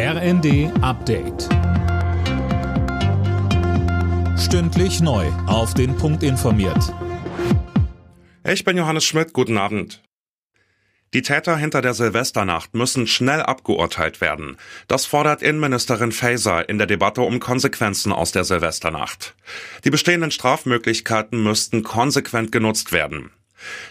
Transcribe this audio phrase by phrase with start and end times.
[0.00, 1.48] RND Update.
[4.38, 5.26] Stündlich neu.
[5.48, 6.94] Auf den Punkt informiert.
[8.44, 9.32] Ich bin Johannes Schmidt.
[9.32, 10.04] Guten Abend.
[11.14, 14.56] Die Täter hinter der Silvesternacht müssen schnell abgeurteilt werden.
[14.86, 19.34] Das fordert Innenministerin Faeser in der Debatte um Konsequenzen aus der Silvesternacht.
[19.84, 23.32] Die bestehenden Strafmöglichkeiten müssten konsequent genutzt werden.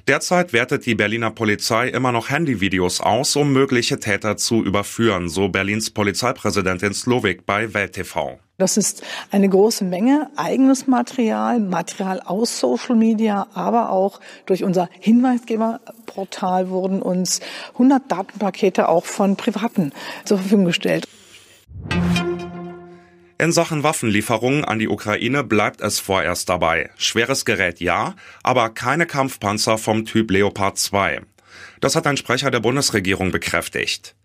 [0.07, 5.49] Derzeit wertet die Berliner Polizei immer noch Handyvideos aus, um mögliche Täter zu überführen, so
[5.49, 8.39] Berlins Polizeipräsidentin Slowik bei Welt TV.
[8.59, 14.89] Das ist eine große Menge eigenes Material, Material aus Social Media, aber auch durch unser
[14.99, 17.39] Hinweisgeberportal wurden uns
[17.73, 19.91] 100 Datenpakete auch von Privaten
[20.25, 21.07] zur Verfügung gestellt.
[23.39, 26.89] In Sachen Waffenlieferungen an die Ukraine bleibt es vorerst dabei.
[26.97, 31.21] Schweres Gerät ja, aber keine Kampfpanzer vom Typ Leopard 2.
[31.79, 34.15] Das hat ein Sprecher der Bundesregierung bekräftigt.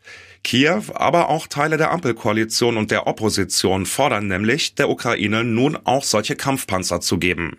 [0.45, 6.05] Kiew, aber auch Teile der Ampelkoalition und der Opposition fordern nämlich, der Ukraine nun auch
[6.05, 7.59] solche Kampfpanzer zu geben.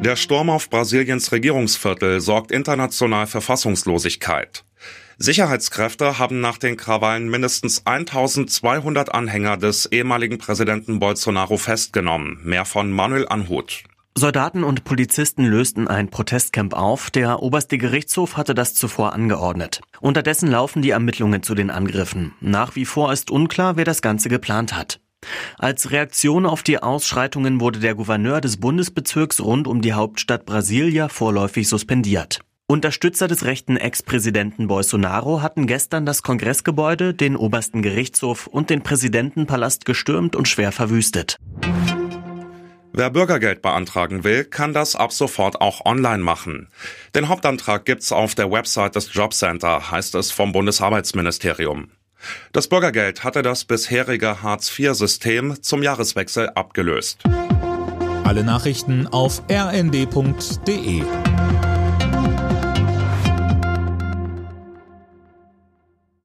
[0.00, 4.64] Der Sturm auf Brasiliens Regierungsviertel sorgt international für Fassungslosigkeit.
[5.18, 12.90] Sicherheitskräfte haben nach den Krawallen mindestens 1200 Anhänger des ehemaligen Präsidenten Bolsonaro festgenommen, mehr von
[12.90, 13.84] Manuel Anhut.
[14.18, 17.10] Soldaten und Polizisten lösten ein Protestcamp auf.
[17.10, 19.82] Der oberste Gerichtshof hatte das zuvor angeordnet.
[20.00, 22.32] Unterdessen laufen die Ermittlungen zu den Angriffen.
[22.40, 25.00] Nach wie vor ist unklar, wer das Ganze geplant hat.
[25.58, 31.08] Als Reaktion auf die Ausschreitungen wurde der Gouverneur des Bundesbezirks rund um die Hauptstadt Brasilia
[31.08, 32.40] vorläufig suspendiert.
[32.68, 39.84] Unterstützer des rechten Ex-Präsidenten Bolsonaro hatten gestern das Kongressgebäude, den obersten Gerichtshof und den Präsidentenpalast
[39.84, 41.36] gestürmt und schwer verwüstet.
[42.92, 46.66] Wer Bürgergeld beantragen will, kann das ab sofort auch online machen.
[47.14, 51.90] Den Hauptantrag gibt's auf der Website des Jobcenter, heißt es vom Bundesarbeitsministerium.
[52.50, 57.22] Das Bürgergeld hatte das bisherige Hartz-IV-System zum Jahreswechsel abgelöst.
[58.24, 61.04] Alle Nachrichten auf rnd.de